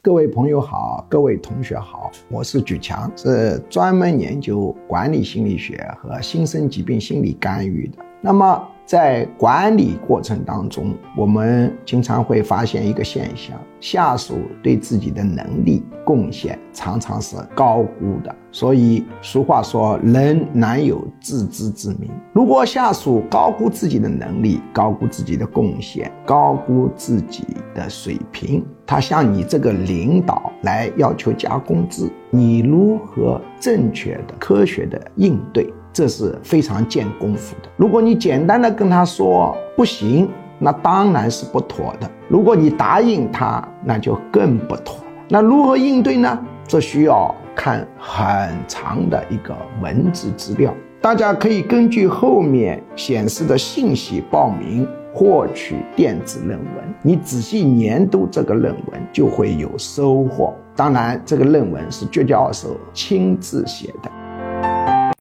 [0.00, 7.98] 各位朋友好，各位同学好，我是举强，是专门研究管理心理学和新生疾病心理干预的。
[8.20, 18.34] 那么在管理过程当中，我们经常会发现一个现象：下属对自己的能力贡献常常是高估的。
[18.50, 35.70] 所以俗话说：“人难有自知之明。”如果下属高估自己的能力、高估自己的贡献、高估自己的水平，他向你这个领导来要求加工资，你如何正确的、科学的应对？
[35.92, 37.68] 这是非常见功夫的。
[37.76, 40.28] 如果你简单的跟他说不行，
[40.58, 42.10] 那当然是不妥的。
[42.28, 45.04] 如果你答应他，那就更不妥了。
[45.28, 46.38] 那如何应对呢？
[46.66, 50.74] 这需要看很长的一个文字资料。
[51.00, 56.94] 大家可以根据后面显示的信息报名获取电子论文。
[57.02, 60.54] 你仔细研读这个论文，就会有收获。
[60.74, 64.10] 当然，这个论文是绝教授亲自写的。